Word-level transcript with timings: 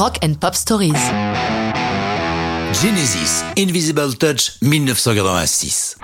Rock 0.00 0.16
and 0.24 0.32
Pop 0.40 0.54
Stories. 0.54 0.94
Genesis, 2.72 3.44
Invisible 3.58 4.16
Touch, 4.16 4.52
1986. 4.62 5.98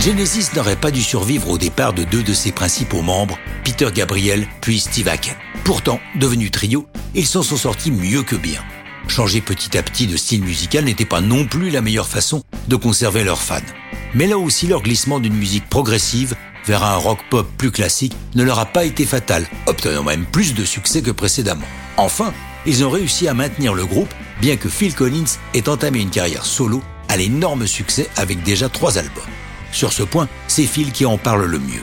Genesis 0.00 0.46
n'aurait 0.56 0.74
pas 0.74 0.90
dû 0.90 1.00
survivre 1.00 1.48
au 1.50 1.56
départ 1.56 1.92
de 1.92 2.02
deux 2.02 2.24
de 2.24 2.32
ses 2.32 2.50
principaux 2.50 3.00
membres, 3.00 3.38
Peter 3.62 3.86
Gabriel 3.94 4.44
puis 4.60 4.80
Steve 4.80 5.06
Hackett. 5.06 5.36
Pourtant, 5.62 6.00
devenus 6.16 6.50
trio, 6.50 6.88
ils 7.14 7.28
s'en 7.28 7.44
sont 7.44 7.56
sortis 7.56 7.92
mieux 7.92 8.24
que 8.24 8.34
bien. 8.34 8.60
Changer 9.06 9.40
petit 9.40 9.78
à 9.78 9.84
petit 9.84 10.08
de 10.08 10.16
style 10.16 10.42
musical 10.42 10.84
n'était 10.84 11.04
pas 11.04 11.20
non 11.20 11.46
plus 11.46 11.70
la 11.70 11.80
meilleure 11.80 12.08
façon 12.08 12.42
de 12.66 12.74
conserver 12.74 13.22
leurs 13.22 13.42
fans. 13.42 13.60
Mais 14.14 14.26
là 14.26 14.36
aussi, 14.36 14.66
leur 14.66 14.82
glissement 14.82 15.20
d'une 15.20 15.36
musique 15.36 15.68
progressive 15.68 16.34
vers 16.66 16.82
un 16.82 16.96
rock 16.96 17.20
pop 17.30 17.48
plus 17.56 17.70
classique 17.70 18.16
ne 18.34 18.42
leur 18.42 18.58
a 18.58 18.66
pas 18.66 18.84
été 18.84 19.06
fatal, 19.06 19.46
obtenant 19.66 20.02
même 20.02 20.26
plus 20.26 20.54
de 20.54 20.64
succès 20.64 21.02
que 21.02 21.12
précédemment. 21.12 21.68
Enfin, 21.96 22.34
ils 22.66 22.84
ont 22.84 22.90
réussi 22.90 23.28
à 23.28 23.34
maintenir 23.34 23.74
le 23.74 23.84
groupe, 23.84 24.12
bien 24.40 24.56
que 24.56 24.68
Phil 24.68 24.94
Collins 24.94 25.38
ait 25.54 25.68
entamé 25.68 26.00
une 26.00 26.10
carrière 26.10 26.46
solo 26.46 26.82
à 27.08 27.16
l'énorme 27.16 27.66
succès 27.66 28.08
avec 28.16 28.42
déjà 28.42 28.68
trois 28.68 28.98
albums. 28.98 29.22
Sur 29.72 29.92
ce 29.92 30.02
point, 30.02 30.28
c'est 30.48 30.66
Phil 30.66 30.92
qui 30.92 31.06
en 31.06 31.18
parle 31.18 31.44
le 31.44 31.58
mieux. 31.58 31.82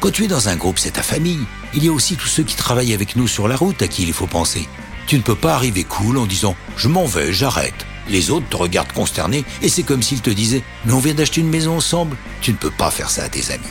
Quand 0.00 0.10
tu 0.10 0.24
es 0.24 0.28
dans 0.28 0.48
un 0.48 0.56
groupe, 0.56 0.78
c'est 0.78 0.92
ta 0.92 1.02
famille. 1.02 1.44
Il 1.74 1.84
y 1.84 1.88
a 1.88 1.92
aussi 1.92 2.16
tous 2.16 2.28
ceux 2.28 2.42
qui 2.42 2.56
travaillent 2.56 2.94
avec 2.94 3.16
nous 3.16 3.28
sur 3.28 3.48
la 3.48 3.56
route 3.56 3.80
à 3.82 3.88
qui 3.88 4.02
il 4.02 4.12
faut 4.12 4.26
penser. 4.26 4.68
Tu 5.06 5.16
ne 5.16 5.22
peux 5.22 5.34
pas 5.34 5.54
arriver 5.54 5.84
cool 5.84 6.18
en 6.18 6.26
disant 6.26 6.56
je 6.76 6.88
m'en 6.88 7.06
vais, 7.06 7.32
j'arrête. 7.32 7.86
Les 8.08 8.30
autres 8.30 8.48
te 8.48 8.56
regardent 8.56 8.92
consterné 8.92 9.44
et 9.62 9.68
c'est 9.68 9.82
comme 9.82 10.02
s'ils 10.02 10.20
te 10.20 10.30
disaient 10.30 10.62
mais 10.84 10.92
on 10.92 10.98
vient 10.98 11.14
d'acheter 11.14 11.40
une 11.40 11.50
maison 11.50 11.76
ensemble. 11.76 12.16
Tu 12.40 12.52
ne 12.52 12.56
peux 12.56 12.70
pas 12.70 12.90
faire 12.90 13.10
ça 13.10 13.24
à 13.24 13.28
tes 13.28 13.52
amis. 13.52 13.64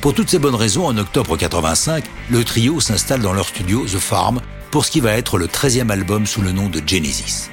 Pour 0.00 0.14
toutes 0.14 0.30
ces 0.30 0.38
bonnes 0.38 0.54
raisons, 0.54 0.86
en 0.86 0.96
octobre 0.96 1.36
85, 1.36 2.04
le 2.30 2.44
trio 2.44 2.80
s'installe 2.80 3.20
dans 3.20 3.32
leur 3.32 3.48
studio 3.48 3.84
The 3.84 3.98
Farm 3.98 4.40
pour 4.70 4.84
ce 4.84 4.90
qui 4.90 5.00
va 5.00 5.12
être 5.12 5.38
le 5.38 5.46
13e 5.46 5.90
album 5.90 6.26
sous 6.26 6.42
le 6.42 6.52
nom 6.52 6.68
de 6.68 6.82
Genesis. 6.86 7.50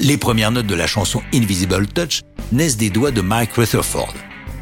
Les 0.00 0.16
premières 0.16 0.50
notes 0.50 0.66
de 0.66 0.74
la 0.74 0.86
chanson 0.86 1.22
Invisible 1.32 1.86
Touch 1.86 2.20
naissent 2.50 2.76
des 2.76 2.90
doigts 2.90 3.10
de 3.10 3.20
Mike 3.20 3.52
Rutherford. 3.54 4.14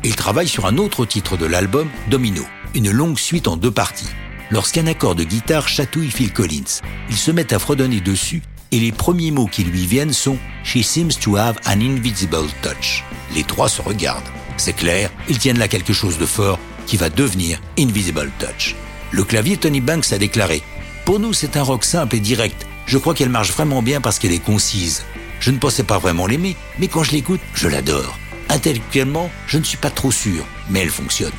Il 0.05 0.17
travaille 0.17 0.49
sur 0.49 0.67
un 0.67 0.77
autre 0.77 1.05
titre 1.07 1.37
de 1.37 1.47
l'album, 1.47 1.89
Domino, 2.09 2.45
une 2.75 2.91
longue 2.91 3.19
suite 3.19 3.49
en 3.49 3.57
deux 3.57 3.71
parties. 3.71 4.09
Lorsqu'un 4.51 4.87
accord 4.87 5.15
de 5.15 5.25
guitare 5.25 5.69
chatouille 5.69 6.11
Phil 6.11 6.33
Collins, 6.33 6.81
il 7.09 7.17
se 7.17 7.31
met 7.31 7.53
à 7.53 7.59
fredonner 7.59 8.01
dessus 8.01 8.43
et 8.73 8.79
les 8.79 8.93
premiers 8.93 9.31
mots 9.31 9.47
qui 9.47 9.65
lui 9.65 9.87
viennent 9.87 10.13
sont 10.13 10.39
She 10.65 10.83
seems 10.83 11.19
to 11.21 11.37
have 11.37 11.59
an 11.67 11.81
invisible 11.81 12.47
touch. 12.63 13.05
Les 13.35 13.45
trois 13.45 13.69
se 13.69 13.83
regardent. 13.83 14.23
C'est 14.57 14.75
clair, 14.75 15.11
ils 15.29 15.39
tiennent 15.39 15.59
là 15.59 15.69
quelque 15.69 15.93
chose 15.93 16.19
de 16.19 16.27
fort 16.27 16.59
qui 16.87 16.97
va 16.97 17.09
devenir 17.09 17.61
Invisible 17.79 18.31
Touch. 18.39 18.75
Le 19.13 19.25
clavier 19.25 19.57
Tony 19.57 19.81
Banks 19.81 20.13
a 20.13 20.19
déclaré 20.19 20.63
Pour 21.11 21.19
nous, 21.19 21.33
c'est 21.33 21.57
un 21.57 21.65
rock 21.65 21.85
simple 21.85 22.15
et 22.15 22.21
direct. 22.21 22.69
Je 22.87 22.97
crois 22.97 23.15
qu'elle 23.15 23.31
marche 23.31 23.51
vraiment 23.51 23.83
bien 23.83 24.01
parce 24.01 24.21
qu'elle 24.21 24.31
est 24.31 24.39
concise. 24.39 25.03
Je 25.41 25.51
ne 25.51 25.59
pensais 25.59 25.83
pas 25.83 25.99
vraiment 25.99 26.29
l'aimer, 26.29 26.55
mais 26.79 26.87
quand 26.87 27.03
je 27.03 27.11
l'écoute, 27.11 27.41
je 27.53 27.67
l'adore. 27.67 28.17
Intellectuellement, 28.49 29.29
je 29.49 29.59
ne 29.59 29.65
suis 29.65 29.77
pas 29.77 29.91
trop 29.91 30.13
sûr, 30.13 30.47
mais 30.69 30.79
elle 30.79 30.89
fonctionne. 30.89 31.33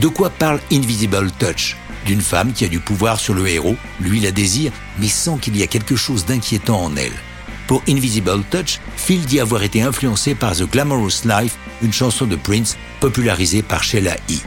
De 0.00 0.08
quoi 0.08 0.30
parle 0.30 0.60
Invisible 0.72 1.30
Touch? 1.38 1.76
D'une 2.06 2.22
femme 2.22 2.54
qui 2.54 2.64
a 2.64 2.68
du 2.68 2.80
pouvoir 2.80 3.20
sur 3.20 3.34
le 3.34 3.46
héros, 3.46 3.76
lui 4.00 4.18
la 4.18 4.30
désire, 4.30 4.72
mais 4.98 5.08
sans 5.08 5.36
qu'il 5.36 5.58
y 5.58 5.62
ait 5.62 5.66
quelque 5.66 5.94
chose 5.94 6.24
d'inquiétant 6.24 6.82
en 6.82 6.96
elle. 6.96 7.12
Pour 7.66 7.82
Invisible 7.86 8.44
Touch, 8.50 8.80
Phil 8.96 9.26
dit 9.26 9.40
avoir 9.40 9.62
été 9.62 9.82
influencé 9.82 10.34
par 10.34 10.56
The 10.56 10.70
Glamorous 10.70 11.26
Life, 11.26 11.58
une 11.82 11.92
chanson 11.92 12.24
de 12.24 12.36
Prince 12.36 12.78
popularisée 13.00 13.60
par 13.60 13.84
Sheila 13.84 14.14
E. 14.30 14.40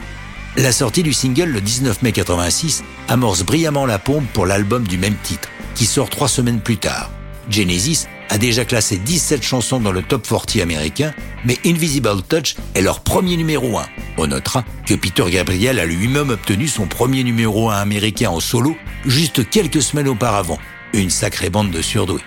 La 0.56 0.72
sortie 0.72 1.04
du 1.04 1.12
single 1.12 1.50
le 1.50 1.60
19 1.60 2.02
mai 2.02 2.10
86 2.10 2.82
amorce 3.06 3.44
brillamment 3.44 3.86
la 3.86 4.00
pompe 4.00 4.26
pour 4.32 4.46
l'album 4.46 4.82
du 4.82 4.98
même 4.98 5.14
titre, 5.22 5.48
qui 5.76 5.86
sort 5.86 6.10
trois 6.10 6.26
semaines 6.26 6.60
plus 6.60 6.76
tard. 6.76 7.08
Genesis 7.48 8.06
a 8.30 8.36
déjà 8.36 8.64
classé 8.64 8.96
17 8.96 9.44
chansons 9.44 9.78
dans 9.78 9.92
le 9.92 10.02
top 10.02 10.26
40 10.26 10.56
américain, 10.56 11.14
mais 11.44 11.56
Invisible 11.64 12.22
Touch 12.28 12.56
est 12.74 12.82
leur 12.82 13.00
premier 13.00 13.36
numéro 13.36 13.78
1. 13.78 13.86
On 14.18 14.26
notera 14.26 14.64
que 14.86 14.94
Peter 14.94 15.24
Gabriel 15.30 15.78
a 15.78 15.86
lui-même 15.86 16.30
obtenu 16.30 16.66
son 16.66 16.86
premier 16.86 17.22
numéro 17.22 17.70
1 17.70 17.76
américain 17.76 18.30
en 18.30 18.40
solo 18.40 18.76
juste 19.06 19.48
quelques 19.48 19.82
semaines 19.82 20.08
auparavant. 20.08 20.58
Une 20.92 21.10
sacrée 21.10 21.50
bande 21.50 21.70
de 21.70 21.80
surdoués. 21.80 22.24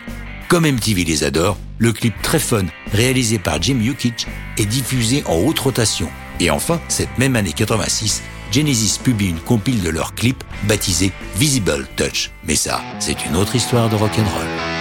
Comme 0.48 0.66
MTV 0.66 1.04
les 1.04 1.26
adore, 1.26 1.58
le 1.78 1.92
clip 1.92 2.14
très 2.22 2.40
fun, 2.40 2.66
réalisé 2.94 3.38
par 3.38 3.62
Jim 3.62 3.80
Yukich, 3.82 4.28
est 4.58 4.66
diffusé 4.66 5.24
en 5.26 5.36
haute 5.36 5.60
rotation 5.60 6.10
et 6.40 6.50
enfin, 6.50 6.80
cette 6.88 7.18
même 7.18 7.36
année 7.36 7.54
86, 7.54 8.22
Genesis 8.52 9.00
publie 9.04 9.30
une 9.30 9.40
compile 9.40 9.82
de 9.82 9.90
leurs 9.90 10.14
clips 10.14 10.44
baptisée 10.64 11.12
Visible 11.36 11.88
Touch. 11.96 12.32
Mais 12.46 12.56
ça, 12.56 12.82
c'est 13.00 13.26
une 13.26 13.36
autre 13.36 13.56
histoire 13.56 13.90
de 13.90 13.96
rock'n'roll. 13.96 14.73